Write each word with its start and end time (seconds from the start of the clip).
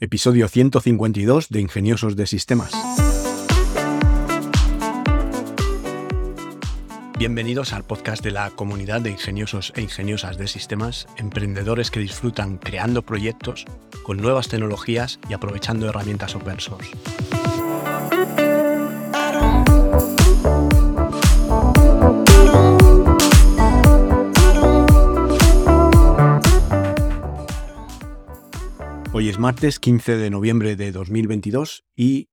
episodio 0.00 0.48
152 0.48 1.48
de 1.50 1.60
Ingeniosos 1.60 2.16
de 2.16 2.26
Sistemas. 2.26 2.72
Bienvenidos 7.16 7.72
al 7.72 7.84
podcast 7.84 8.22
de 8.24 8.32
la 8.32 8.50
comunidad 8.50 9.02
de 9.02 9.10
ingeniosos 9.10 9.72
e 9.76 9.82
ingeniosas 9.82 10.36
de 10.36 10.48
sistemas, 10.48 11.06
emprendedores 11.16 11.92
que 11.92 12.00
disfrutan 12.00 12.58
creando 12.58 13.02
proyectos 13.02 13.66
con 14.02 14.16
nuevas 14.16 14.48
tecnologías 14.48 15.20
y 15.28 15.32
aprovechando 15.32 15.88
herramientas 15.88 16.34
open. 16.34 16.58
Hoy 29.16 29.28
es 29.28 29.38
martes 29.38 29.78
15 29.78 30.16
de 30.16 30.28
noviembre 30.28 30.74
de 30.74 30.90
2022 30.90 31.84
y 31.94 32.30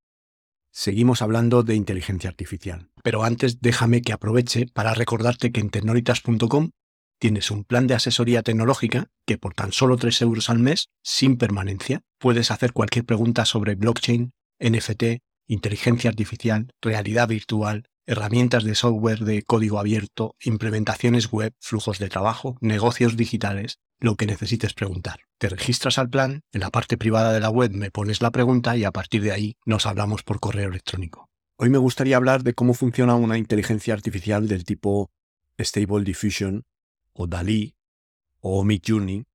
seguimos 0.72 1.22
hablando 1.22 1.62
de 1.62 1.76
inteligencia 1.76 2.28
artificial. 2.28 2.90
Pero 3.04 3.22
antes 3.22 3.62
déjame 3.62 4.02
que 4.02 4.14
aproveche 4.14 4.66
para 4.66 4.96
recordarte 4.96 5.52
que 5.52 5.60
en 5.60 5.70
tecnolitas.com 5.70 6.72
tienes 7.20 7.52
un 7.52 7.66
plan 7.66 7.86
de 7.86 7.94
asesoría 7.94 8.42
tecnológica 8.42 9.12
que 9.28 9.38
por 9.38 9.54
tan 9.54 9.72
solo 9.72 9.96
3 9.96 10.24
euros 10.24 10.50
al 10.50 10.58
mes, 10.58 10.90
sin 11.04 11.38
permanencia, 11.38 12.02
puedes 12.18 12.50
hacer 12.50 12.74
cualquier 12.74 13.06
pregunta 13.06 13.46
sobre 13.46 13.76
blockchain, 13.76 14.34
NFT, 14.60 15.22
inteligencia 15.46 16.10
artificial, 16.10 16.72
realidad 16.82 17.28
virtual, 17.28 17.86
herramientas 18.08 18.64
de 18.64 18.74
software 18.74 19.20
de 19.20 19.44
código 19.44 19.78
abierto, 19.78 20.36
implementaciones 20.42 21.32
web, 21.32 21.54
flujos 21.60 22.00
de 22.00 22.10
trabajo, 22.10 22.58
negocios 22.60 23.18
digitales, 23.18 23.78
lo 24.02 24.16
que 24.16 24.26
necesites 24.26 24.74
preguntar. 24.74 25.22
Te 25.38 25.48
registras 25.48 25.98
al 26.00 26.10
plan, 26.10 26.44
en 26.52 26.62
la 26.62 26.72
parte 26.72 26.98
privada 26.98 27.32
de 27.32 27.40
la 27.40 27.52
web 27.52 27.72
me 27.72 27.92
pones 27.92 28.22
la 28.22 28.32
pregunta 28.32 28.76
y 28.76 28.84
a 28.84 28.92
partir 28.92 29.22
de 29.22 29.32
ahí 29.32 29.56
nos 29.64 29.86
hablamos 29.86 30.24
por 30.24 30.40
correo 30.40 30.70
electrónico. 30.70 31.30
Hoy 31.56 31.70
me 31.70 31.78
gustaría 31.78 32.18
hablar 32.18 32.44
de 32.44 32.56
cómo 32.56 32.74
funciona 32.74 33.14
una 33.14 33.38
inteligencia 33.38 33.94
artificial 33.94 34.48
del 34.48 34.66
tipo 34.66 35.12
Stable 35.60 36.04
Diffusion 36.04 36.66
o 37.14 37.28
DALI 37.28 37.76
o 38.40 38.64
Midjourney. 38.64 39.28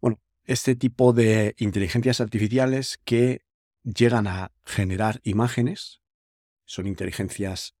Bueno, 0.00 0.20
este 0.44 0.76
tipo 0.76 1.12
de 1.12 1.56
inteligencias 1.58 2.20
artificiales 2.20 3.00
que 3.04 3.42
llegan 3.82 4.28
a 4.28 4.52
generar 4.64 5.20
imágenes, 5.24 6.00
son 6.64 6.86
inteligencias 6.86 7.74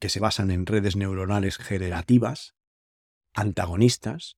que 0.00 0.08
se 0.08 0.18
basan 0.18 0.50
en 0.50 0.66
redes 0.66 0.96
neuronales 0.96 1.56
generativas, 1.56 2.56
antagonistas, 3.32 4.36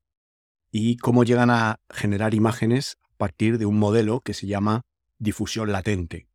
y 0.70 0.96
cómo 0.96 1.24
llegan 1.24 1.50
a 1.50 1.80
generar 1.90 2.34
imágenes 2.34 2.98
a 3.02 3.16
partir 3.16 3.58
de 3.58 3.66
un 3.66 3.78
modelo 3.78 4.20
que 4.20 4.34
se 4.34 4.46
llama 4.46 4.82
difusión 5.18 5.72
latente. 5.72 6.28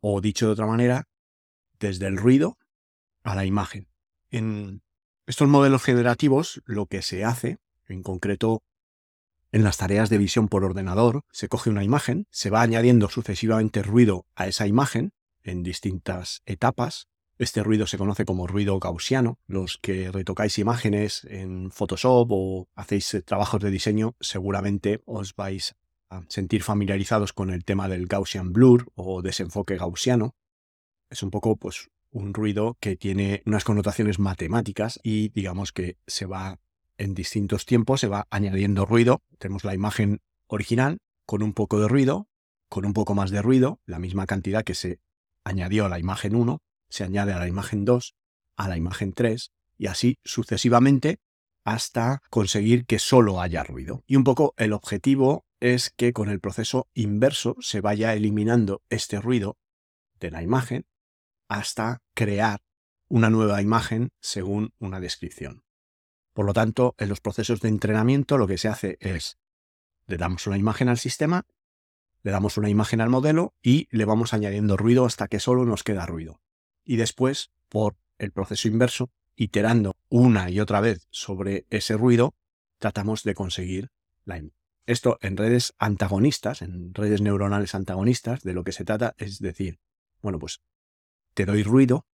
O 0.00 0.20
dicho 0.20 0.46
de 0.46 0.52
otra 0.52 0.66
manera, 0.66 1.08
desde 1.78 2.06
el 2.06 2.16
ruido 2.16 2.58
a 3.22 3.34
la 3.34 3.44
imagen. 3.44 3.88
En 4.30 4.82
estos 5.26 5.48
modelos 5.48 5.82
generativos 5.82 6.62
lo 6.64 6.86
que 6.86 7.02
se 7.02 7.24
hace, 7.24 7.58
en 7.86 8.02
concreto 8.02 8.62
en 9.52 9.64
las 9.64 9.76
tareas 9.76 10.08
de 10.08 10.18
visión 10.18 10.48
por 10.48 10.64
ordenador, 10.64 11.24
se 11.30 11.48
coge 11.48 11.68
una 11.68 11.84
imagen, 11.84 12.26
se 12.30 12.48
va 12.48 12.62
añadiendo 12.62 13.10
sucesivamente 13.10 13.82
ruido 13.82 14.26
a 14.34 14.46
esa 14.46 14.66
imagen 14.66 15.12
en 15.42 15.62
distintas 15.62 16.40
etapas 16.46 17.08
este 17.42 17.62
ruido 17.62 17.86
se 17.86 17.98
conoce 17.98 18.24
como 18.24 18.46
ruido 18.46 18.78
gaussiano. 18.78 19.38
Los 19.46 19.78
que 19.78 20.10
retocáis 20.10 20.58
imágenes 20.58 21.24
en 21.24 21.70
Photoshop 21.70 22.28
o 22.30 22.68
hacéis 22.74 23.14
eh, 23.14 23.22
trabajos 23.22 23.60
de 23.60 23.70
diseño 23.70 24.16
seguramente 24.20 25.02
os 25.06 25.34
vais 25.34 25.74
a 26.10 26.22
sentir 26.28 26.62
familiarizados 26.62 27.32
con 27.32 27.50
el 27.50 27.64
tema 27.64 27.88
del 27.88 28.06
Gaussian 28.06 28.52
blur 28.52 28.90
o 28.94 29.22
desenfoque 29.22 29.76
gaussiano. 29.76 30.34
Es 31.10 31.22
un 31.22 31.30
poco 31.30 31.56
pues 31.56 31.90
un 32.10 32.34
ruido 32.34 32.76
que 32.80 32.96
tiene 32.96 33.42
unas 33.46 33.64
connotaciones 33.64 34.18
matemáticas 34.18 35.00
y 35.02 35.30
digamos 35.30 35.72
que 35.72 35.96
se 36.06 36.26
va 36.26 36.60
en 36.98 37.14
distintos 37.14 37.66
tiempos, 37.66 38.00
se 38.00 38.08
va 38.08 38.26
añadiendo 38.30 38.84
ruido. 38.84 39.22
Tenemos 39.38 39.64
la 39.64 39.74
imagen 39.74 40.20
original 40.46 40.98
con 41.26 41.42
un 41.42 41.54
poco 41.54 41.80
de 41.80 41.88
ruido, 41.88 42.28
con 42.68 42.84
un 42.84 42.92
poco 42.92 43.14
más 43.14 43.30
de 43.30 43.42
ruido, 43.42 43.80
la 43.86 43.98
misma 43.98 44.26
cantidad 44.26 44.64
que 44.64 44.74
se 44.74 45.00
añadió 45.44 45.86
a 45.86 45.88
la 45.88 45.98
imagen 45.98 46.36
1, 46.36 46.60
se 46.92 47.04
añade 47.04 47.32
a 47.32 47.38
la 47.38 47.48
imagen 47.48 47.84
2, 47.84 48.14
a 48.56 48.68
la 48.68 48.76
imagen 48.76 49.14
3 49.14 49.50
y 49.78 49.86
así 49.86 50.18
sucesivamente 50.24 51.20
hasta 51.64 52.20
conseguir 52.28 52.84
que 52.84 52.98
solo 52.98 53.40
haya 53.40 53.64
ruido. 53.64 54.04
Y 54.06 54.16
un 54.16 54.24
poco 54.24 54.52
el 54.58 54.72
objetivo 54.72 55.46
es 55.58 55.90
que 55.90 56.12
con 56.12 56.28
el 56.28 56.40
proceso 56.40 56.88
inverso 56.92 57.56
se 57.60 57.80
vaya 57.80 58.12
eliminando 58.14 58.82
este 58.90 59.20
ruido 59.20 59.56
de 60.20 60.30
la 60.30 60.42
imagen 60.42 60.86
hasta 61.48 62.02
crear 62.14 62.60
una 63.08 63.30
nueva 63.30 63.62
imagen 63.62 64.10
según 64.20 64.74
una 64.78 65.00
descripción. 65.00 65.64
Por 66.34 66.46
lo 66.46 66.52
tanto, 66.52 66.94
en 66.98 67.08
los 67.08 67.20
procesos 67.20 67.60
de 67.60 67.68
entrenamiento 67.68 68.38
lo 68.38 68.46
que 68.46 68.58
se 68.58 68.68
hace 68.68 68.98
es, 69.00 69.38
le 70.06 70.16
damos 70.18 70.46
una 70.46 70.58
imagen 70.58 70.88
al 70.88 70.98
sistema, 70.98 71.46
le 72.22 72.32
damos 72.32 72.56
una 72.58 72.68
imagen 72.68 73.00
al 73.00 73.10
modelo 73.10 73.54
y 73.62 73.88
le 73.90 74.04
vamos 74.04 74.34
añadiendo 74.34 74.76
ruido 74.76 75.06
hasta 75.06 75.28
que 75.28 75.40
solo 75.40 75.64
nos 75.64 75.84
queda 75.84 76.06
ruido 76.06 76.42
y 76.84 76.96
después, 76.96 77.50
por 77.68 77.96
el 78.18 78.32
proceso 78.32 78.68
inverso, 78.68 79.10
iterando 79.36 79.96
una 80.08 80.50
y 80.50 80.60
otra 80.60 80.80
vez 80.80 81.06
sobre 81.10 81.66
ese 81.70 81.96
ruido, 81.96 82.34
tratamos 82.78 83.22
de 83.22 83.34
conseguir 83.34 83.90
la 84.24 84.38
imagen. 84.38 84.62
Esto 84.84 85.18
en 85.20 85.36
redes 85.36 85.74
antagonistas, 85.78 86.60
en 86.60 86.92
redes 86.92 87.20
neuronales 87.20 87.74
antagonistas, 87.74 88.42
de 88.42 88.52
lo 88.52 88.64
que 88.64 88.72
se 88.72 88.84
trata 88.84 89.14
es 89.16 89.38
decir, 89.38 89.78
bueno, 90.22 90.40
pues 90.40 90.60
te 91.34 91.46
doy 91.46 91.62
ruido, 91.62 92.06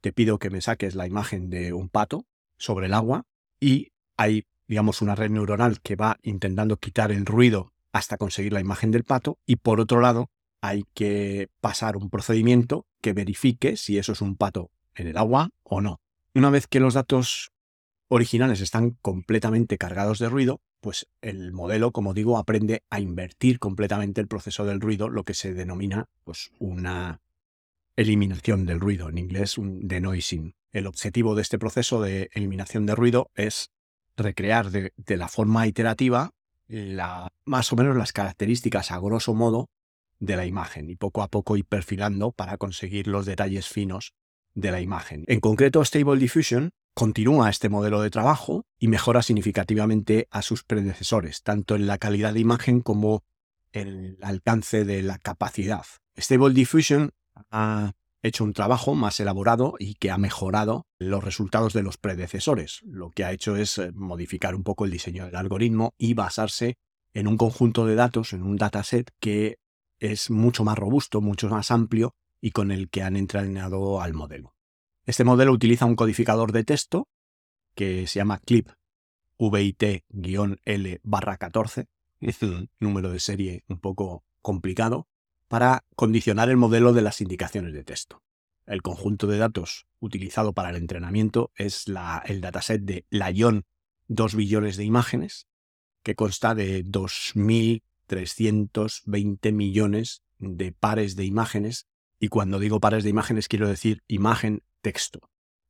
te 0.00 0.12
pido 0.12 0.38
que 0.38 0.50
me 0.50 0.62
saques 0.62 0.94
la 0.94 1.06
imagen 1.06 1.50
de 1.50 1.74
un 1.74 1.90
pato 1.90 2.26
sobre 2.56 2.86
el 2.86 2.94
agua 2.94 3.26
y 3.60 3.92
hay, 4.16 4.46
digamos, 4.66 5.02
una 5.02 5.14
red 5.14 5.30
neuronal 5.30 5.80
que 5.80 5.96
va 5.96 6.18
intentando 6.22 6.78
quitar 6.78 7.12
el 7.12 7.26
ruido 7.26 7.72
hasta 7.92 8.16
conseguir 8.16 8.52
la 8.52 8.60
imagen 8.60 8.90
del 8.90 9.04
pato 9.04 9.38
y 9.44 9.56
por 9.56 9.80
otro 9.80 10.00
lado 10.00 10.30
hay 10.64 10.86
que 10.94 11.50
pasar 11.60 11.98
un 11.98 12.08
procedimiento 12.08 12.86
que 13.02 13.12
verifique 13.12 13.76
si 13.76 13.98
eso 13.98 14.12
es 14.12 14.22
un 14.22 14.34
pato 14.34 14.70
en 14.94 15.08
el 15.08 15.18
agua 15.18 15.50
o 15.62 15.82
no. 15.82 16.00
Una 16.34 16.48
vez 16.48 16.66
que 16.66 16.80
los 16.80 16.94
datos 16.94 17.52
originales 18.08 18.62
están 18.62 18.92
completamente 19.02 19.76
cargados 19.76 20.18
de 20.18 20.30
ruido, 20.30 20.62
pues 20.80 21.06
el 21.20 21.52
modelo, 21.52 21.92
como 21.92 22.14
digo, 22.14 22.38
aprende 22.38 22.82
a 22.88 22.98
invertir 22.98 23.58
completamente 23.58 24.22
el 24.22 24.26
proceso 24.26 24.64
del 24.64 24.80
ruido, 24.80 25.10
lo 25.10 25.24
que 25.24 25.34
se 25.34 25.52
denomina 25.52 26.06
pues, 26.24 26.50
una 26.58 27.20
eliminación 27.96 28.64
del 28.64 28.80
ruido, 28.80 29.10
en 29.10 29.18
inglés 29.18 29.58
un 29.58 29.86
denoising. 29.86 30.54
El 30.72 30.86
objetivo 30.86 31.34
de 31.34 31.42
este 31.42 31.58
proceso 31.58 32.00
de 32.00 32.30
eliminación 32.32 32.86
de 32.86 32.94
ruido 32.94 33.30
es 33.34 33.70
recrear 34.16 34.70
de, 34.70 34.92
la 35.08 35.28
forma 35.28 35.66
iterativa 35.66 36.30
la, 36.68 37.30
más 37.44 37.70
o 37.70 37.76
menos 37.76 37.96
las 37.96 38.14
características 38.14 38.90
a 38.90 38.98
grosso 38.98 39.34
modo 39.34 39.68
de 40.24 40.36
la 40.36 40.46
imagen 40.46 40.90
y 40.90 40.96
poco 40.96 41.22
a 41.22 41.28
poco 41.28 41.56
ir 41.56 41.64
perfilando 41.64 42.32
para 42.32 42.56
conseguir 42.56 43.06
los 43.06 43.26
detalles 43.26 43.68
finos 43.68 44.14
de 44.54 44.70
la 44.70 44.80
imagen. 44.80 45.24
En 45.26 45.40
concreto, 45.40 45.84
Stable 45.84 46.18
Diffusion 46.18 46.70
continúa 46.94 47.50
este 47.50 47.68
modelo 47.68 48.00
de 48.00 48.10
trabajo 48.10 48.66
y 48.78 48.88
mejora 48.88 49.22
significativamente 49.22 50.28
a 50.30 50.42
sus 50.42 50.62
predecesores, 50.62 51.42
tanto 51.42 51.74
en 51.74 51.86
la 51.86 51.98
calidad 51.98 52.32
de 52.34 52.40
imagen 52.40 52.80
como 52.80 53.24
en 53.72 53.88
el 53.88 54.18
alcance 54.22 54.84
de 54.84 55.02
la 55.02 55.18
capacidad. 55.18 55.84
Stable 56.16 56.54
Diffusion 56.54 57.10
ha 57.50 57.92
hecho 58.22 58.44
un 58.44 58.52
trabajo 58.52 58.94
más 58.94 59.18
elaborado 59.20 59.74
y 59.78 59.94
que 59.94 60.10
ha 60.10 60.18
mejorado 60.18 60.86
los 60.98 61.22
resultados 61.22 61.72
de 61.72 61.82
los 61.82 61.98
predecesores. 61.98 62.80
Lo 62.84 63.10
que 63.10 63.24
ha 63.24 63.32
hecho 63.32 63.56
es 63.56 63.76
eh, 63.78 63.92
modificar 63.92 64.54
un 64.54 64.62
poco 64.62 64.84
el 64.84 64.92
diseño 64.92 65.26
del 65.26 65.36
algoritmo 65.36 65.94
y 65.98 66.14
basarse 66.14 66.78
en 67.12 67.28
un 67.28 67.36
conjunto 67.36 67.86
de 67.86 67.96
datos, 67.96 68.32
en 68.32 68.42
un 68.42 68.56
dataset 68.56 69.10
que 69.20 69.58
es 70.12 70.30
mucho 70.30 70.64
más 70.64 70.78
robusto, 70.78 71.20
mucho 71.20 71.48
más 71.48 71.70
amplio 71.70 72.14
y 72.40 72.50
con 72.50 72.70
el 72.70 72.90
que 72.90 73.02
han 73.02 73.16
entrenado 73.16 74.00
al 74.00 74.14
modelo. 74.14 74.54
Este 75.06 75.24
modelo 75.24 75.52
utiliza 75.52 75.86
un 75.86 75.96
codificador 75.96 76.52
de 76.52 76.64
texto 76.64 77.08
que 77.74 78.06
se 78.06 78.18
llama 78.18 78.38
clip 78.38 78.70
VIT-L 79.38 81.00
barra 81.02 81.36
14, 81.36 81.88
es 82.20 82.42
un 82.42 82.70
número 82.78 83.10
de 83.10 83.20
serie 83.20 83.64
un 83.68 83.80
poco 83.80 84.24
complicado, 84.40 85.08
para 85.48 85.84
condicionar 85.96 86.48
el 86.48 86.56
modelo 86.56 86.92
de 86.92 87.02
las 87.02 87.20
indicaciones 87.20 87.72
de 87.72 87.84
texto. 87.84 88.22
El 88.66 88.82
conjunto 88.82 89.26
de 89.26 89.38
datos 89.38 89.86
utilizado 90.00 90.52
para 90.52 90.70
el 90.70 90.76
entrenamiento 90.76 91.52
es 91.56 91.88
la, 91.88 92.22
el 92.24 92.40
dataset 92.40 92.82
de 92.82 93.06
la 93.10 93.30
ION 93.30 93.64
2 94.08 94.34
billones 94.34 94.76
de 94.76 94.84
imágenes, 94.84 95.46
que 96.02 96.14
consta 96.14 96.54
de 96.54 96.84
2.000 96.84 97.82
320 98.14 99.50
millones 99.50 100.22
de 100.38 100.70
pares 100.70 101.16
de 101.16 101.24
imágenes. 101.24 101.88
Y 102.20 102.28
cuando 102.28 102.60
digo 102.60 102.78
pares 102.78 103.02
de 103.02 103.10
imágenes 103.10 103.48
quiero 103.48 103.68
decir 103.68 104.04
imagen-texto. 104.06 105.18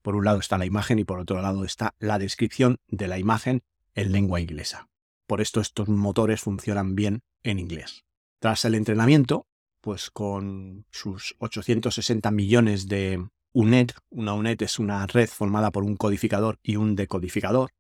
Por 0.02 0.14
un 0.14 0.26
lado 0.26 0.41
está 0.41 0.58
la 0.58 0.67
imagen 0.67 0.99
y 0.99 1.05
por 1.05 1.20
otro 1.20 1.41
lado 1.41 1.64
está 1.64 1.94
la 1.99 2.19
descripción 2.19 2.81
de 2.88 3.08
la 3.08 3.19
imagen 3.19 3.62
en 3.94 4.12
lengua 4.12 4.43
inglesa. 4.43 4.91
Por 5.26 5.41
esto 5.41 5.62
estos 5.62 5.88
motores 5.88 6.43
funcionan 6.43 6.94
bien 6.94 7.23
en 7.43 7.58
inglés. 7.58 8.05
Tras 8.41 8.67
el 8.67 8.75
entrenamiento, 8.75 9.46
pues 9.81 10.11
con 10.11 10.85
sus 10.91 11.37
860 11.38 12.31
millones 12.31 12.88
de 12.88 13.26
UNED, 13.55 13.93
una 14.11 14.35
UNED 14.35 14.62
es 14.64 14.79
una 14.79 15.06
red 15.06 15.31
formada 15.31 15.70
por 15.70 15.82
un 15.82 15.96
codificador 15.96 16.58
y 16.62 16.76
un 16.76 16.94
decodificador, 16.94 17.70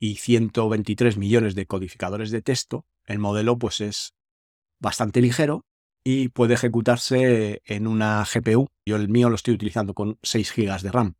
y 0.00 0.16
123 0.16 1.16
millones 1.16 1.54
de 1.54 1.66
codificadores 1.66 2.32
de 2.32 2.42
texto, 2.42 2.84
el 3.06 3.18
modelo 3.18 3.58
pues 3.58 3.80
es 3.80 4.14
bastante 4.80 5.20
ligero 5.20 5.64
y 6.04 6.28
puede 6.28 6.54
ejecutarse 6.54 7.62
en 7.64 7.86
una 7.86 8.24
GPU. 8.24 8.68
Yo 8.84 8.96
el 8.96 9.08
mío 9.08 9.28
lo 9.28 9.36
estoy 9.36 9.54
utilizando 9.54 9.94
con 9.94 10.18
6 10.22 10.52
GB 10.56 10.80
de 10.82 10.92
RAM. 10.92 11.14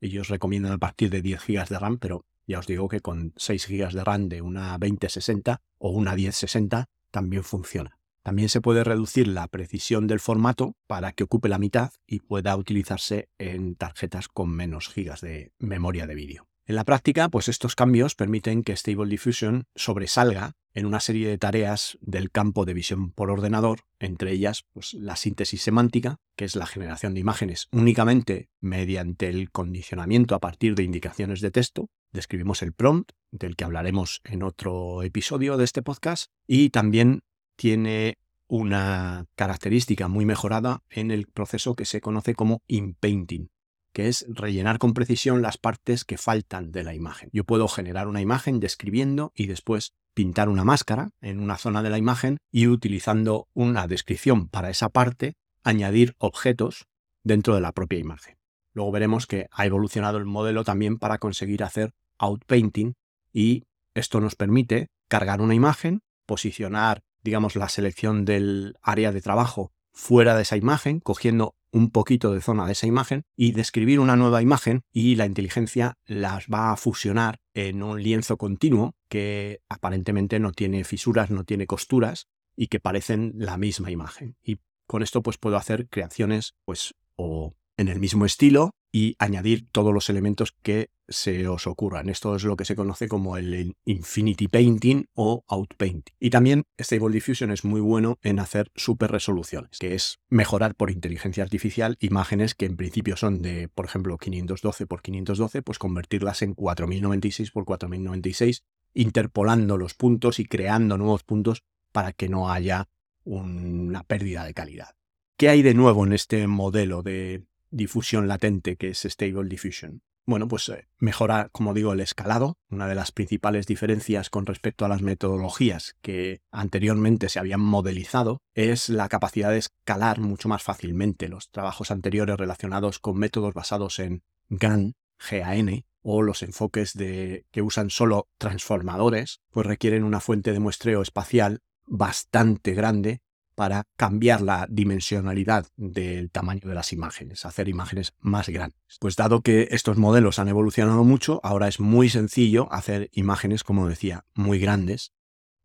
Ellos 0.00 0.28
recomiendan 0.28 0.72
a 0.72 0.78
partir 0.78 1.10
de 1.10 1.22
10 1.22 1.46
GB 1.46 1.68
de 1.68 1.78
RAM, 1.78 1.98
pero 1.98 2.24
ya 2.46 2.60
os 2.60 2.66
digo 2.66 2.88
que 2.88 3.00
con 3.00 3.32
6 3.36 3.68
GB 3.68 3.92
de 3.92 4.04
RAM 4.04 4.28
de 4.28 4.42
una 4.42 4.78
2060 4.78 5.60
o 5.78 5.90
una 5.90 6.14
1060 6.14 6.86
también 7.10 7.42
funciona. 7.42 7.98
También 8.22 8.48
se 8.48 8.60
puede 8.60 8.84
reducir 8.84 9.26
la 9.26 9.48
precisión 9.48 10.06
del 10.06 10.20
formato 10.20 10.76
para 10.86 11.12
que 11.12 11.24
ocupe 11.24 11.48
la 11.48 11.58
mitad 11.58 11.92
y 12.06 12.20
pueda 12.20 12.56
utilizarse 12.56 13.28
en 13.38 13.74
tarjetas 13.74 14.28
con 14.28 14.50
menos 14.50 14.88
gigas 14.88 15.20
de 15.20 15.52
memoria 15.58 16.06
de 16.06 16.14
vídeo. 16.14 16.46
En 16.66 16.74
la 16.74 16.84
práctica, 16.84 17.30
pues 17.30 17.48
estos 17.48 17.74
cambios 17.74 18.14
permiten 18.14 18.62
que 18.62 18.76
Stable 18.76 19.08
Diffusion 19.08 19.64
sobresalga 19.74 20.52
en 20.74 20.86
una 20.86 21.00
serie 21.00 21.28
de 21.28 21.38
tareas 21.38 21.98
del 22.00 22.30
campo 22.30 22.64
de 22.64 22.74
visión 22.74 23.10
por 23.10 23.30
ordenador, 23.30 23.80
entre 23.98 24.32
ellas 24.32 24.64
pues, 24.72 24.94
la 24.94 25.16
síntesis 25.16 25.62
semántica, 25.62 26.18
que 26.36 26.44
es 26.44 26.56
la 26.56 26.66
generación 26.66 27.14
de 27.14 27.20
imágenes 27.20 27.68
únicamente 27.72 28.48
mediante 28.60 29.28
el 29.28 29.50
condicionamiento 29.50 30.34
a 30.34 30.40
partir 30.40 30.74
de 30.74 30.84
indicaciones 30.84 31.40
de 31.40 31.50
texto. 31.50 31.88
Describimos 32.12 32.62
el 32.62 32.72
prompt, 32.72 33.12
del 33.30 33.56
que 33.56 33.64
hablaremos 33.64 34.20
en 34.24 34.42
otro 34.42 35.02
episodio 35.02 35.56
de 35.56 35.64
este 35.64 35.82
podcast, 35.82 36.30
y 36.46 36.70
también 36.70 37.22
tiene 37.56 38.18
una 38.46 39.26
característica 39.34 40.08
muy 40.08 40.24
mejorada 40.24 40.82
en 40.90 41.10
el 41.10 41.26
proceso 41.26 41.74
que 41.74 41.84
se 41.84 42.00
conoce 42.00 42.34
como 42.34 42.62
inpainting, 42.66 43.50
que 43.92 44.08
es 44.08 44.24
rellenar 44.28 44.78
con 44.78 44.94
precisión 44.94 45.42
las 45.42 45.58
partes 45.58 46.04
que 46.04 46.16
faltan 46.16 46.72
de 46.72 46.84
la 46.84 46.94
imagen. 46.94 47.28
Yo 47.32 47.44
puedo 47.44 47.68
generar 47.68 48.08
una 48.08 48.22
imagen 48.22 48.58
describiendo 48.58 49.32
y 49.34 49.46
después 49.46 49.92
pintar 50.18 50.48
una 50.48 50.64
máscara 50.64 51.10
en 51.20 51.38
una 51.38 51.58
zona 51.58 51.80
de 51.80 51.90
la 51.90 51.96
imagen 51.96 52.38
y 52.50 52.66
utilizando 52.66 53.46
una 53.54 53.86
descripción 53.86 54.48
para 54.48 54.68
esa 54.68 54.88
parte, 54.88 55.34
añadir 55.62 56.16
objetos 56.18 56.86
dentro 57.22 57.54
de 57.54 57.60
la 57.60 57.70
propia 57.70 58.00
imagen. 58.00 58.36
Luego 58.72 58.90
veremos 58.90 59.28
que 59.28 59.46
ha 59.52 59.64
evolucionado 59.64 60.18
el 60.18 60.24
modelo 60.24 60.64
también 60.64 60.98
para 60.98 61.18
conseguir 61.18 61.62
hacer 61.62 61.92
outpainting 62.18 62.94
y 63.32 63.62
esto 63.94 64.20
nos 64.20 64.34
permite 64.34 64.88
cargar 65.06 65.40
una 65.40 65.54
imagen, 65.54 66.00
posicionar, 66.26 66.98
digamos, 67.22 67.54
la 67.54 67.68
selección 67.68 68.24
del 68.24 68.74
área 68.82 69.12
de 69.12 69.20
trabajo 69.20 69.70
fuera 69.98 70.36
de 70.36 70.42
esa 70.42 70.56
imagen, 70.56 71.00
cogiendo 71.00 71.56
un 71.72 71.90
poquito 71.90 72.32
de 72.32 72.40
zona 72.40 72.66
de 72.66 72.72
esa 72.72 72.86
imagen 72.86 73.24
y 73.36 73.50
describir 73.50 73.98
una 73.98 74.14
nueva 74.14 74.40
imagen 74.40 74.82
y 74.92 75.16
la 75.16 75.26
inteligencia 75.26 75.98
las 76.06 76.46
va 76.46 76.70
a 76.70 76.76
fusionar 76.76 77.40
en 77.52 77.82
un 77.82 78.00
lienzo 78.00 78.36
continuo 78.36 78.94
que 79.08 79.60
aparentemente 79.68 80.38
no 80.38 80.52
tiene 80.52 80.84
fisuras, 80.84 81.30
no 81.30 81.42
tiene 81.42 81.66
costuras 81.66 82.28
y 82.56 82.68
que 82.68 82.78
parecen 82.78 83.32
la 83.36 83.58
misma 83.58 83.90
imagen. 83.90 84.36
Y 84.40 84.60
con 84.86 85.02
esto 85.02 85.20
pues 85.20 85.36
puedo 85.36 85.56
hacer 85.56 85.88
creaciones 85.88 86.54
pues 86.64 86.94
o 87.16 87.56
en 87.76 87.88
el 87.88 87.98
mismo 87.98 88.24
estilo 88.24 88.70
y 88.92 89.16
añadir 89.18 89.66
todos 89.70 89.92
los 89.92 90.08
elementos 90.08 90.52
que 90.62 90.90
se 91.08 91.48
os 91.48 91.66
ocurran. 91.66 92.08
Esto 92.08 92.36
es 92.36 92.44
lo 92.44 92.56
que 92.56 92.64
se 92.64 92.76
conoce 92.76 93.08
como 93.08 93.36
el 93.36 93.76
Infinity 93.84 94.48
Painting 94.48 95.06
o 95.14 95.44
Outpainting. 95.48 96.14
Y 96.20 96.30
también 96.30 96.64
Stable 96.78 97.12
Diffusion 97.12 97.50
es 97.50 97.64
muy 97.64 97.80
bueno 97.80 98.18
en 98.22 98.38
hacer 98.38 98.70
super 98.74 99.10
resoluciones, 99.10 99.78
que 99.78 99.94
es 99.94 100.18
mejorar 100.28 100.74
por 100.74 100.90
inteligencia 100.90 101.42
artificial 101.42 101.96
imágenes 102.00 102.54
que 102.54 102.66
en 102.66 102.76
principio 102.76 103.16
son 103.16 103.42
de, 103.42 103.68
por 103.68 103.86
ejemplo, 103.86 104.18
512 104.18 104.86
por 104.86 105.02
512, 105.02 105.62
pues 105.62 105.78
convertirlas 105.78 106.42
en 106.42 106.54
4096 106.54 107.50
por 107.50 107.64
4096, 107.64 108.64
interpolando 108.94 109.76
los 109.76 109.94
puntos 109.94 110.38
y 110.38 110.44
creando 110.44 110.98
nuevos 110.98 111.24
puntos 111.24 111.62
para 111.92 112.12
que 112.12 112.28
no 112.28 112.50
haya 112.50 112.88
una 113.24 114.04
pérdida 114.04 114.44
de 114.44 114.54
calidad. 114.54 114.94
¿Qué 115.36 115.48
hay 115.48 115.62
de 115.62 115.74
nuevo 115.74 116.04
en 116.04 116.12
este 116.12 116.46
modelo 116.46 117.02
de 117.02 117.44
difusión 117.70 118.28
latente 118.28 118.76
que 118.76 118.90
es 118.90 119.04
Stable 119.04 119.48
Diffusion? 119.48 120.02
Bueno, 120.28 120.46
pues 120.46 120.68
eh, 120.68 120.86
mejora, 120.98 121.48
como 121.52 121.72
digo, 121.72 121.94
el 121.94 122.00
escalado, 122.00 122.58
una 122.68 122.86
de 122.86 122.94
las 122.94 123.12
principales 123.12 123.66
diferencias 123.66 124.28
con 124.28 124.44
respecto 124.44 124.84
a 124.84 124.88
las 124.88 125.00
metodologías 125.00 125.96
que 126.02 126.42
anteriormente 126.50 127.30
se 127.30 127.38
habían 127.38 127.62
modelizado 127.62 128.42
es 128.54 128.90
la 128.90 129.08
capacidad 129.08 129.50
de 129.50 129.56
escalar 129.56 130.20
mucho 130.20 130.50
más 130.50 130.62
fácilmente. 130.62 131.28
Los 131.28 131.50
trabajos 131.50 131.90
anteriores 131.90 132.36
relacionados 132.36 132.98
con 132.98 133.16
métodos 133.16 133.54
basados 133.54 134.00
en 134.00 134.22
GAN, 134.50 134.96
GAN, 135.30 135.86
o 136.02 136.20
los 136.20 136.42
enfoques 136.42 136.92
de, 136.92 137.46
que 137.50 137.62
usan 137.62 137.88
solo 137.88 138.28
transformadores, 138.36 139.40
pues 139.50 139.66
requieren 139.66 140.04
una 140.04 140.20
fuente 140.20 140.52
de 140.52 140.60
muestreo 140.60 141.00
espacial 141.00 141.60
bastante 141.86 142.74
grande 142.74 143.22
para 143.58 143.88
cambiar 143.96 144.40
la 144.40 144.68
dimensionalidad 144.70 145.66
del 145.76 146.30
tamaño 146.30 146.68
de 146.68 146.76
las 146.76 146.92
imágenes, 146.92 147.44
hacer 147.44 147.68
imágenes 147.68 148.12
más 148.20 148.48
grandes. 148.48 148.78
Pues 149.00 149.16
dado 149.16 149.40
que 149.40 149.66
estos 149.72 149.98
modelos 149.98 150.38
han 150.38 150.46
evolucionado 150.46 151.02
mucho, 151.02 151.40
ahora 151.42 151.66
es 151.66 151.80
muy 151.80 152.08
sencillo 152.08 152.72
hacer 152.72 153.10
imágenes, 153.14 153.64
como 153.64 153.88
decía, 153.88 154.26
muy 154.32 154.60
grandes, 154.60 155.10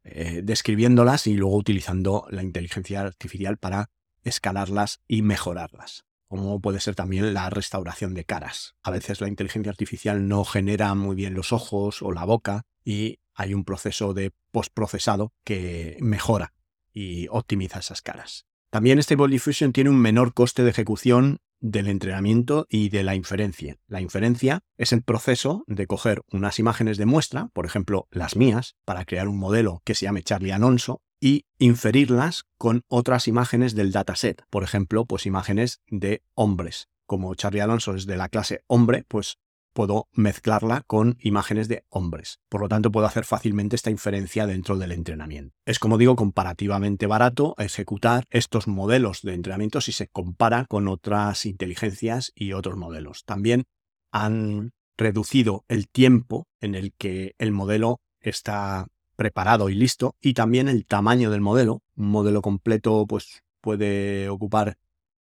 eh, 0.04 0.42
describiéndolas 0.44 1.28
y 1.28 1.36
luego 1.36 1.56
utilizando 1.56 2.26
la 2.32 2.42
inteligencia 2.42 3.02
artificial 3.02 3.58
para 3.58 3.92
escalarlas 4.24 5.04
y 5.08 5.22
mejorarlas 5.22 6.04
como 6.28 6.60
puede 6.62 6.80
ser 6.80 6.96
también 6.96 7.36
la 7.36 7.52
restauración 7.52 8.16
de 8.16 8.26
caras. 8.26 8.74
A 8.82 8.90
veces 8.90 9.22
la 9.22 9.28
inteligencia 9.28 9.70
artificial 9.70 10.28
no 10.28 10.44
genera 10.46 10.96
muy 10.96 11.16
bien 11.16 11.36
los 11.36 11.54
ojos 11.54 12.02
o 12.02 12.12
la 12.12 12.26
boca 12.26 12.64
y 12.84 13.20
hay 13.36 13.54
un 13.54 13.64
proceso 13.64 14.16
de 14.16 14.32
postprocesado 14.52 15.32
que 15.44 15.96
mejora 16.00 16.54
y 16.94 17.28
optimiza 17.30 17.80
esas 17.80 18.02
caras. 18.02 18.46
También 18.70 19.02
Stable 19.02 19.32
Diffusion 19.32 19.74
tiene 19.74 19.90
un 19.90 20.00
menor 20.00 20.34
coste 20.34 20.64
de 20.64 20.72
ejecución 20.72 21.40
del 21.60 21.88
entrenamiento 21.88 22.66
y 22.70 22.90
de 22.90 23.04
la 23.04 23.16
inferencia. 23.16 23.78
La 23.88 24.02
inferencia 24.02 24.62
es 24.78 24.92
el 24.92 25.02
proceso 25.02 25.64
de 25.68 25.88
coger 25.88 26.22
unas 26.32 26.60
imágenes 26.60 26.98
de 26.98 27.06
muestra, 27.06 27.50
por 27.54 27.66
ejemplo 27.66 28.08
las 28.12 28.36
mías, 28.36 28.76
para 28.84 29.06
crear 29.06 29.28
un 29.28 29.38
modelo 29.38 29.82
que 29.86 29.96
se 29.96 30.06
llame 30.06 30.24
Charlie 30.24 30.52
Alonso, 30.52 31.02
y 31.22 31.46
inferirlas 31.58 32.44
con 32.58 32.82
otras 32.90 33.30
imágenes 33.30 33.76
del 33.76 33.94
dataset, 33.94 34.44
por 34.50 34.64
ejemplo, 34.64 35.06
pues 35.06 35.26
imágenes 35.26 35.82
de 35.88 36.22
hombres. 36.34 36.90
Como 37.06 37.34
Charlie 37.36 37.62
Alonso 37.62 37.96
es 37.96 38.06
de 38.06 38.18
la 38.18 38.28
clase 38.28 38.64
hombre, 38.68 39.06
pues 39.08 39.38
puedo 39.74 40.08
mezclarla 40.14 40.84
con 40.88 41.18
imágenes 41.20 41.68
de 41.68 41.84
hombres. 41.90 42.40
Por 42.50 42.62
lo 42.62 42.70
tanto, 42.70 42.92
puedo 42.92 43.06
hacer 43.06 43.26
fácilmente 43.26 43.76
esta 43.76 43.92
inferencia 43.92 44.48
dentro 44.48 44.78
del 44.78 44.92
entrenamiento. 44.92 45.56
Es, 45.66 45.80
como 45.80 45.98
digo, 45.98 46.16
comparativamente 46.16 47.08
barato 47.08 47.56
ejecutar 47.58 48.26
estos 48.30 48.68
modelos 48.68 49.22
de 49.22 49.34
entrenamiento 49.34 49.82
si 49.82 49.92
se 49.92 50.08
compara 50.08 50.66
con 50.70 50.88
otras 50.88 51.46
inteligencias 51.46 52.32
y 52.36 52.54
otros 52.54 52.78
modelos. 52.78 53.26
También 53.26 53.64
han 54.12 54.72
reducido 54.98 55.66
el 55.68 55.90
tiempo 55.90 56.48
en 56.62 56.76
el 56.76 56.94
que 56.94 57.34
el 57.38 57.52
modelo 57.52 58.00
está 58.20 58.88
preparado 59.16 59.70
y 59.70 59.76
listo 59.76 60.16
y 60.22 60.34
también 60.34 60.68
el 60.68 60.86
tamaño 60.86 61.32
del 61.32 61.42
modelo. 61.42 61.82
Un 61.96 62.10
modelo 62.10 62.42
completo 62.42 63.06
pues 63.08 63.44
puede 63.62 64.30
ocupar 64.30 64.78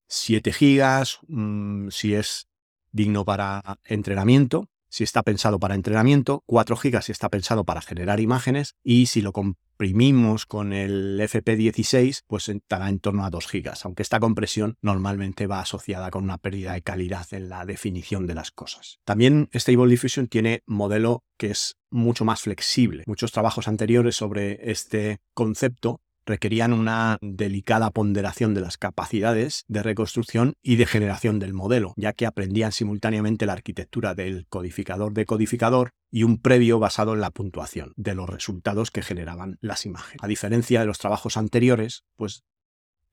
7 0.08 0.52
gigas, 0.52 1.20
mm, 1.28 1.88
si 1.88 2.14
es 2.14 2.48
digno 2.92 3.24
para 3.24 3.78
entrenamiento, 3.84 4.68
si 4.92 5.04
está 5.04 5.22
pensado 5.22 5.58
para 5.58 5.74
entrenamiento, 5.74 6.44
4 6.44 6.76
GB 6.76 7.02
si 7.02 7.12
está 7.12 7.30
pensado 7.30 7.64
para 7.64 7.80
generar 7.80 8.20
imágenes 8.20 8.74
y 8.84 9.06
si 9.06 9.22
lo 9.22 9.32
comprimimos 9.32 10.44
con 10.44 10.74
el 10.74 11.18
FP16, 11.18 12.24
pues 12.26 12.50
estará 12.50 12.90
en 12.90 13.00
torno 13.00 13.24
a 13.24 13.30
2 13.30 13.48
GB, 13.50 13.72
aunque 13.84 14.02
esta 14.02 14.20
compresión 14.20 14.76
normalmente 14.82 15.46
va 15.46 15.60
asociada 15.60 16.10
con 16.10 16.24
una 16.24 16.36
pérdida 16.36 16.74
de 16.74 16.82
calidad 16.82 17.26
en 17.32 17.48
la 17.48 17.64
definición 17.64 18.26
de 18.26 18.34
las 18.34 18.50
cosas. 18.50 18.98
También 19.06 19.48
Stable 19.54 19.88
Diffusion 19.88 20.28
tiene 20.28 20.62
modelo 20.66 21.24
que 21.38 21.52
es 21.52 21.78
mucho 21.90 22.26
más 22.26 22.42
flexible. 22.42 23.04
Muchos 23.06 23.32
trabajos 23.32 23.68
anteriores 23.68 24.14
sobre 24.14 24.70
este 24.70 25.20
concepto 25.32 26.02
requerían 26.26 26.72
una 26.72 27.18
delicada 27.20 27.90
ponderación 27.90 28.54
de 28.54 28.60
las 28.60 28.78
capacidades 28.78 29.64
de 29.68 29.82
reconstrucción 29.82 30.54
y 30.62 30.76
de 30.76 30.86
generación 30.86 31.38
del 31.38 31.54
modelo, 31.54 31.94
ya 31.96 32.12
que 32.12 32.26
aprendían 32.26 32.72
simultáneamente 32.72 33.46
la 33.46 33.54
arquitectura 33.54 34.14
del 34.14 34.46
codificador 34.48 35.12
de 35.12 35.26
codificador 35.26 35.90
y 36.10 36.22
un 36.24 36.38
previo 36.38 36.78
basado 36.78 37.14
en 37.14 37.20
la 37.20 37.30
puntuación 37.30 37.92
de 37.96 38.14
los 38.14 38.28
resultados 38.28 38.90
que 38.90 39.02
generaban 39.02 39.58
las 39.60 39.86
imágenes. 39.86 40.22
A 40.22 40.28
diferencia 40.28 40.80
de 40.80 40.86
los 40.86 40.98
trabajos 40.98 41.36
anteriores, 41.36 42.04
pues 42.16 42.44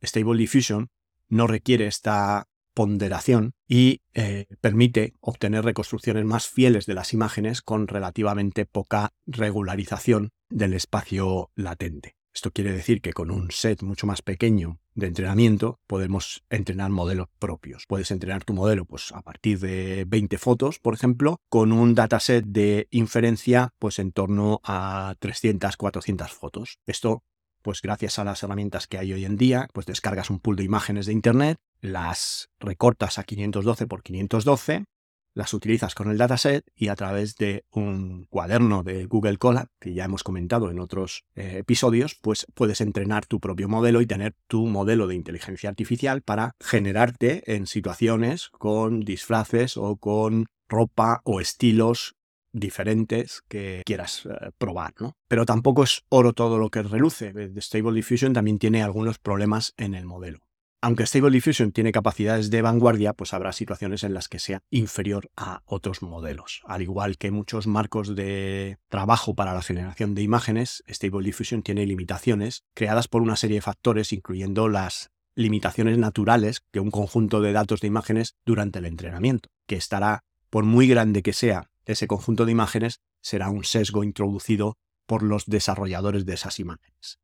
Stable 0.02 0.38
Diffusion 0.38 0.90
no 1.30 1.48
requiere 1.48 1.88
esta 1.88 2.48
ponderación 2.74 3.54
y 3.68 4.02
eh, 4.14 4.46
permite 4.62 5.14
obtener 5.20 5.66
reconstrucciones 5.66 6.26
más 6.26 6.48
fieles 6.48 6.86
de 6.86 6.94
las 6.94 7.14
imágenes 7.14 7.62
con 7.62 7.88
relativamente 7.88 8.66
poca 8.66 9.10
regularización 9.26 10.30
del 10.50 10.74
espacio 10.74 11.52
latente. 11.56 12.19
Esto 12.34 12.52
quiere 12.52 12.72
decir 12.72 13.02
que 13.02 13.14
con 13.14 13.32
un 13.32 13.52
set 13.52 13.82
mucho 13.82 14.06
más 14.08 14.22
pequeño 14.22 14.80
de 14.94 15.08
entrenamiento 15.08 15.80
podemos 15.88 16.44
entrenar 16.50 16.90
modelos 16.90 17.28
propios. 17.40 17.86
Puedes 17.88 18.12
entrenar 18.12 18.46
tu 18.46 18.54
modelo 18.54 18.86
pues, 18.86 19.12
a 19.12 19.22
partir 19.22 19.60
de 19.60 20.06
20 20.08 20.38
fotos, 20.38 20.80
por 20.80 20.94
ejemplo, 20.94 21.38
con 21.50 21.72
un 21.72 21.96
dataset 21.96 22.46
de 22.46 22.88
inferencia 22.92 23.74
pues, 23.80 24.00
en 24.00 24.12
torno 24.12 24.62
a 24.64 25.16
300, 25.20 25.76
400 25.76 26.32
fotos. 26.32 26.80
Esto 26.86 27.24
pues 27.62 27.82
gracias 27.82 28.20
a 28.20 28.24
las 28.24 28.42
herramientas 28.42 28.88
que 28.88 28.98
hay 28.98 29.12
hoy 29.12 29.26
en 29.26 29.36
día, 29.36 29.68
pues 29.74 29.86
descargas 29.86 30.30
un 30.30 30.40
pool 30.40 30.56
de 30.56 30.64
imágenes 30.64 31.08
de 31.08 31.14
Internet, 31.14 31.58
las 31.82 32.50
recortas 32.60 33.20
a 33.20 33.24
512 33.24 33.86
por 33.86 34.02
512 34.02 34.86
las 35.34 35.54
utilizas 35.54 35.96
con 35.96 36.10
el 36.10 36.18
dataset 36.18 36.66
y 36.76 36.88
a 36.90 36.96
través 36.96 37.36
de 37.36 37.66
un 37.72 38.26
cuaderno 38.30 38.84
de 38.84 39.06
Google 39.06 39.38
Colab, 39.38 39.68
que 39.80 39.94
ya 39.94 40.06
hemos 40.06 40.24
comentado 40.24 40.70
en 40.72 40.80
otros 40.80 41.26
eh, 41.36 41.58
episodios, 41.60 42.16
pues 42.16 42.46
puedes 42.54 42.82
entrenar 42.82 43.26
tu 43.26 43.40
propio 43.40 43.70
modelo 43.70 44.02
y 44.02 44.06
tener 44.06 44.36
tu 44.48 44.66
modelo 44.66 45.08
de 45.08 45.16
inteligencia 45.16 45.70
artificial 45.70 46.22
para 46.22 46.56
generarte 46.60 47.56
en 47.56 47.68
situaciones 47.68 48.50
con 48.50 49.02
disfraces 49.02 49.78
o 49.78 49.98
con 49.98 50.48
ropa 50.68 51.22
o 51.24 51.42
estilos 51.42 52.16
diferentes 52.52 53.42
que 53.48 53.84
quieras 53.86 54.26
eh, 54.26 54.52
probar, 54.58 54.94
¿no? 55.00 55.16
Pero 55.28 55.46
tampoco 55.46 55.84
es 55.84 56.04
oro 56.10 56.34
todo 56.34 56.58
lo 56.58 56.70
que 56.70 56.84
reluce. 56.84 57.34
Stable 57.58 57.94
Diffusion 57.94 58.34
también 58.34 58.60
tiene 58.60 58.84
algunos 58.84 59.20
problemas 59.20 59.74
en 59.78 59.94
el 59.94 60.06
modelo. 60.06 60.40
Aunque 60.82 61.06
Stable 61.06 61.32
Diffusion 61.32 61.74
tiene 61.74 61.92
capacidades 61.92 62.50
de 62.50 62.62
vanguardia, 62.62 63.12
pues 63.12 63.34
habrá 63.34 63.52
situaciones 63.52 64.06
en 64.06 64.14
las 64.14 64.30
que 64.30 64.40
sea 64.40 64.62
inferior 64.70 65.30
a 65.36 65.62
otros 65.66 66.02
modelos. 66.02 66.62
Al 66.64 66.82
igual 66.82 67.18
que 67.18 67.32
muchos 67.32 67.68
marcos 67.68 68.16
de 68.16 68.78
trabajo 68.88 69.36
para 69.36 69.54
la 69.54 69.62
generación 69.62 70.16
de 70.16 70.22
imágenes, 70.22 70.82
Stable 70.88 71.26
Diffusion 71.26 71.64
tiene 71.64 71.86
limitaciones 71.86 72.64
creadas 72.74 73.10
por 73.10 73.22
una 73.22 73.36
serie 73.36 73.56
de 73.56 73.62
factores, 73.62 74.14
incluyendo 74.14 74.70
las 74.70 75.12
limitaciones 75.36 75.98
naturales 75.98 76.62
que 76.72 76.80
un 76.80 76.92
conjunto 76.92 77.42
de 77.42 77.52
datos 77.52 77.82
de 77.82 77.88
imágenes 77.88 78.36
durante 78.46 78.80
el 78.80 78.86
entrenamiento, 78.86 79.50
que 79.68 79.76
estará, 79.76 80.24
por 80.50 80.64
muy 80.64 80.88
grande 80.88 81.24
que 81.24 81.34
sea 81.34 81.70
ese 81.84 82.08
conjunto 82.08 82.46
de 82.46 82.54
imágenes, 82.54 83.02
será 83.22 83.50
un 83.50 83.66
sesgo 83.66 84.06
introducido 84.06 84.78
por 85.06 85.24
los 85.24 85.46
desarrolladores 85.46 86.26
de 86.26 86.36
esas 86.36 86.58
imágenes 86.58 87.20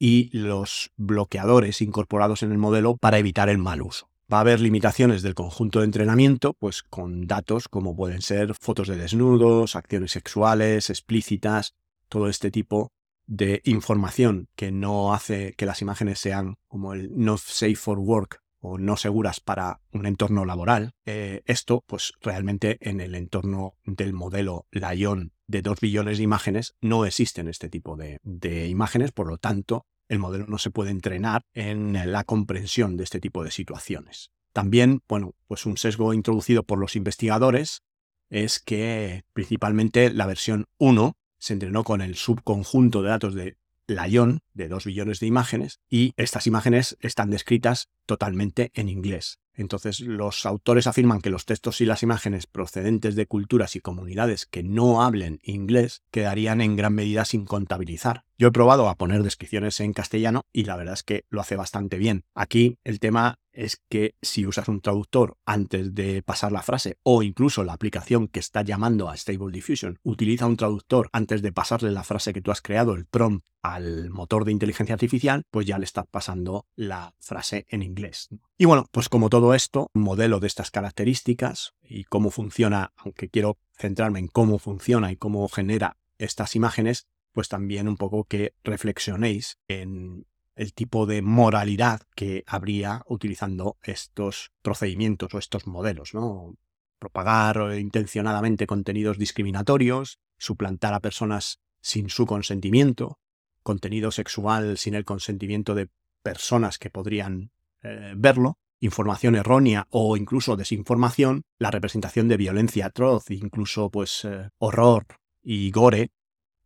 y 0.00 0.30
los 0.36 0.90
bloqueadores 0.96 1.82
incorporados 1.82 2.42
en 2.42 2.50
el 2.50 2.58
modelo 2.58 2.96
para 2.96 3.18
evitar 3.18 3.50
el 3.50 3.58
mal 3.58 3.82
uso. 3.82 4.08
Va 4.32 4.38
a 4.38 4.40
haber 4.40 4.60
limitaciones 4.60 5.22
del 5.22 5.34
conjunto 5.34 5.80
de 5.80 5.84
entrenamiento, 5.84 6.54
pues 6.54 6.82
con 6.82 7.26
datos 7.26 7.68
como 7.68 7.94
pueden 7.94 8.22
ser 8.22 8.54
fotos 8.54 8.88
de 8.88 8.96
desnudos, 8.96 9.76
acciones 9.76 10.12
sexuales 10.12 10.88
explícitas, 10.88 11.74
todo 12.08 12.28
este 12.28 12.50
tipo 12.50 12.92
de 13.26 13.60
información 13.64 14.48
que 14.56 14.72
no 14.72 15.12
hace 15.12 15.52
que 15.56 15.66
las 15.66 15.82
imágenes 15.82 16.18
sean 16.18 16.56
como 16.66 16.94
el 16.94 17.10
not 17.14 17.40
safe 17.40 17.76
for 17.76 17.98
work 17.98 18.40
o 18.60 18.78
no 18.78 18.96
seguras 18.96 19.40
para 19.40 19.80
un 19.92 20.06
entorno 20.06 20.44
laboral. 20.44 20.92
Eh, 21.06 21.42
esto, 21.46 21.82
pues 21.86 22.12
realmente 22.20 22.78
en 22.80 23.00
el 23.00 23.14
entorno 23.14 23.74
del 23.84 24.12
modelo 24.12 24.66
Lion 24.70 25.32
de 25.46 25.62
2 25.62 25.80
billones 25.80 26.18
de 26.18 26.24
imágenes 26.24 26.76
no 26.80 27.04
existen 27.04 27.48
este 27.48 27.68
tipo 27.68 27.96
de, 27.96 28.20
de 28.22 28.68
imágenes, 28.68 29.12
por 29.12 29.26
lo 29.26 29.38
tanto, 29.38 29.86
el 30.08 30.18
modelo 30.18 30.46
no 30.46 30.58
se 30.58 30.70
puede 30.70 30.90
entrenar 30.90 31.42
en 31.54 32.12
la 32.12 32.24
comprensión 32.24 32.96
de 32.96 33.04
este 33.04 33.20
tipo 33.20 33.44
de 33.44 33.50
situaciones. 33.50 34.30
También, 34.52 35.02
bueno, 35.08 35.34
pues 35.46 35.66
un 35.66 35.76
sesgo 35.76 36.12
introducido 36.12 36.64
por 36.64 36.78
los 36.78 36.96
investigadores 36.96 37.82
es 38.28 38.60
que 38.60 39.24
principalmente 39.32 40.10
la 40.10 40.26
versión 40.26 40.66
1 40.78 41.16
se 41.38 41.52
entrenó 41.54 41.84
con 41.84 42.00
el 42.00 42.16
subconjunto 42.16 43.02
de 43.02 43.08
datos 43.08 43.34
de 43.34 43.56
Lion 43.90 44.40
de 44.54 44.68
2 44.68 44.84
billones 44.84 45.20
de 45.20 45.26
imágenes 45.26 45.80
y 45.88 46.12
estas 46.16 46.46
imágenes 46.46 46.96
están 47.00 47.30
descritas 47.30 47.88
totalmente 48.06 48.70
en 48.74 48.88
inglés. 48.88 49.40
Entonces 49.52 50.00
los 50.00 50.46
autores 50.46 50.86
afirman 50.86 51.20
que 51.20 51.30
los 51.30 51.44
textos 51.44 51.80
y 51.80 51.84
las 51.84 52.02
imágenes 52.02 52.46
procedentes 52.46 53.14
de 53.16 53.26
culturas 53.26 53.76
y 53.76 53.80
comunidades 53.80 54.46
que 54.46 54.62
no 54.62 55.02
hablen 55.02 55.38
inglés 55.42 56.02
quedarían 56.10 56.60
en 56.60 56.76
gran 56.76 56.94
medida 56.94 57.24
sin 57.24 57.44
contabilizar. 57.44 58.24
Yo 58.40 58.48
he 58.48 58.52
probado 58.52 58.88
a 58.88 58.94
poner 58.94 59.22
descripciones 59.22 59.80
en 59.80 59.92
castellano 59.92 60.46
y 60.50 60.64
la 60.64 60.74
verdad 60.74 60.94
es 60.94 61.02
que 61.02 61.26
lo 61.28 61.42
hace 61.42 61.56
bastante 61.56 61.98
bien. 61.98 62.24
Aquí 62.34 62.78
el 62.84 62.98
tema 62.98 63.38
es 63.52 63.82
que 63.90 64.14
si 64.22 64.46
usas 64.46 64.66
un 64.68 64.80
traductor 64.80 65.36
antes 65.44 65.94
de 65.94 66.22
pasar 66.22 66.50
la 66.50 66.62
frase 66.62 66.96
o 67.02 67.22
incluso 67.22 67.64
la 67.64 67.74
aplicación 67.74 68.28
que 68.28 68.40
está 68.40 68.62
llamando 68.62 69.10
a 69.10 69.16
Stable 69.18 69.52
Diffusion 69.52 69.98
utiliza 70.04 70.46
un 70.46 70.56
traductor 70.56 71.10
antes 71.12 71.42
de 71.42 71.52
pasarle 71.52 71.90
la 71.90 72.02
frase 72.02 72.32
que 72.32 72.40
tú 72.40 72.50
has 72.50 72.62
creado, 72.62 72.94
el 72.94 73.04
prompt, 73.04 73.44
al 73.60 74.08
motor 74.08 74.46
de 74.46 74.52
inteligencia 74.52 74.94
artificial, 74.94 75.42
pues 75.50 75.66
ya 75.66 75.76
le 75.76 75.84
estás 75.84 76.06
pasando 76.10 76.64
la 76.76 77.12
frase 77.18 77.66
en 77.68 77.82
inglés. 77.82 78.30
Y 78.56 78.64
bueno, 78.64 78.86
pues 78.90 79.10
como 79.10 79.28
todo 79.28 79.52
esto, 79.52 79.90
un 79.92 80.00
modelo 80.00 80.40
de 80.40 80.46
estas 80.46 80.70
características 80.70 81.74
y 81.82 82.04
cómo 82.04 82.30
funciona, 82.30 82.94
aunque 82.96 83.28
quiero 83.28 83.58
centrarme 83.76 84.18
en 84.18 84.28
cómo 84.28 84.58
funciona 84.58 85.12
y 85.12 85.16
cómo 85.16 85.46
genera 85.50 85.98
estas 86.16 86.56
imágenes, 86.56 87.06
pues 87.32 87.48
también 87.48 87.88
un 87.88 87.96
poco 87.96 88.24
que 88.24 88.54
reflexionéis 88.64 89.58
en 89.68 90.26
el 90.56 90.74
tipo 90.74 91.06
de 91.06 91.22
moralidad 91.22 92.02
que 92.14 92.44
habría 92.46 93.02
utilizando 93.06 93.78
estos 93.82 94.52
procedimientos 94.62 95.32
o 95.32 95.38
estos 95.38 95.66
modelos, 95.66 96.12
¿no? 96.12 96.56
Propagar 96.98 97.78
intencionadamente 97.78 98.66
contenidos 98.66 99.16
discriminatorios, 99.16 100.18
suplantar 100.38 100.92
a 100.92 101.00
personas 101.00 101.60
sin 101.80 102.10
su 102.10 102.26
consentimiento, 102.26 103.18
contenido 103.62 104.10
sexual 104.10 104.76
sin 104.76 104.94
el 104.94 105.04
consentimiento 105.04 105.74
de 105.74 105.88
personas 106.22 106.78
que 106.78 106.90
podrían 106.90 107.52
eh, 107.82 108.12
verlo, 108.16 108.58
información 108.80 109.36
errónea 109.36 109.86
o 109.90 110.16
incluso 110.16 110.56
desinformación, 110.56 111.42
la 111.58 111.70
representación 111.70 112.28
de 112.28 112.36
violencia 112.36 112.86
atroz, 112.86 113.30
incluso 113.30 113.90
pues 113.90 114.24
eh, 114.24 114.50
horror 114.58 115.06
y 115.42 115.70
gore 115.70 116.10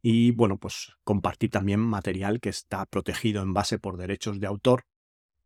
y 0.06 0.32
bueno, 0.32 0.58
pues 0.58 0.92
compartir 1.02 1.48
también 1.48 1.80
material 1.80 2.38
que 2.38 2.50
está 2.50 2.84
protegido 2.84 3.42
en 3.42 3.54
base 3.54 3.78
por 3.78 3.96
derechos 3.96 4.38
de 4.38 4.46
autor 4.46 4.84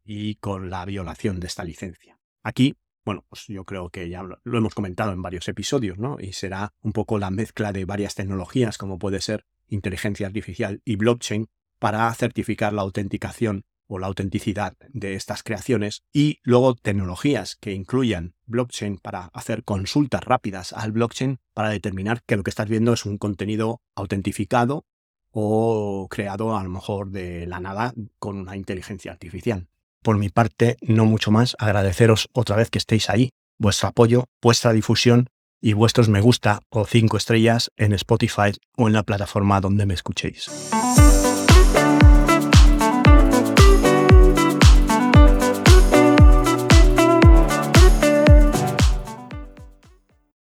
y 0.04 0.34
con 0.34 0.68
la 0.68 0.84
violación 0.84 1.38
de 1.38 1.46
esta 1.46 1.62
licencia. 1.62 2.18
Aquí, 2.42 2.74
bueno, 3.04 3.24
pues 3.28 3.46
yo 3.46 3.64
creo 3.64 3.88
que 3.90 4.08
ya 4.08 4.24
lo 4.24 4.58
hemos 4.58 4.74
comentado 4.74 5.12
en 5.12 5.22
varios 5.22 5.46
episodios, 5.46 5.98
¿no? 5.98 6.16
Y 6.18 6.32
será 6.32 6.72
un 6.82 6.92
poco 6.92 7.18
la 7.18 7.30
mezcla 7.30 7.72
de 7.72 7.84
varias 7.84 8.16
tecnologías 8.16 8.78
como 8.78 8.98
puede 8.98 9.20
ser 9.20 9.46
inteligencia 9.68 10.26
artificial 10.26 10.82
y 10.84 10.96
blockchain 10.96 11.46
para 11.78 12.12
certificar 12.14 12.72
la 12.72 12.82
autenticación 12.82 13.64
o 13.88 13.98
la 13.98 14.06
autenticidad 14.06 14.76
de 14.90 15.14
estas 15.14 15.42
creaciones 15.42 16.02
y 16.12 16.38
luego 16.42 16.74
tecnologías 16.74 17.56
que 17.56 17.72
incluyan 17.72 18.34
blockchain 18.46 18.98
para 18.98 19.30
hacer 19.32 19.64
consultas 19.64 20.22
rápidas 20.22 20.72
al 20.72 20.92
blockchain 20.92 21.38
para 21.54 21.70
determinar 21.70 22.22
que 22.24 22.36
lo 22.36 22.44
que 22.44 22.50
estás 22.50 22.68
viendo 22.68 22.92
es 22.92 23.04
un 23.04 23.18
contenido 23.18 23.80
autentificado 23.96 24.84
o 25.30 26.06
creado 26.10 26.56
a 26.56 26.62
lo 26.62 26.70
mejor 26.70 27.10
de 27.10 27.46
la 27.46 27.60
nada 27.60 27.92
con 28.18 28.38
una 28.38 28.56
inteligencia 28.56 29.12
artificial. 29.12 29.68
Por 30.02 30.16
mi 30.16 30.28
parte, 30.28 30.76
no 30.80 31.04
mucho 31.04 31.30
más, 31.30 31.56
agradeceros 31.58 32.28
otra 32.32 32.56
vez 32.56 32.70
que 32.70 32.78
estéis 32.78 33.10
ahí, 33.10 33.30
vuestro 33.58 33.88
apoyo, 33.88 34.24
vuestra 34.40 34.72
difusión 34.72 35.28
y 35.60 35.72
vuestros 35.72 36.08
me 36.08 36.20
gusta 36.20 36.60
o 36.70 36.86
cinco 36.86 37.16
estrellas 37.16 37.70
en 37.76 37.92
Spotify 37.92 38.52
o 38.76 38.86
en 38.86 38.94
la 38.94 39.02
plataforma 39.02 39.60
donde 39.60 39.86
me 39.86 39.94
escuchéis. 39.94 40.48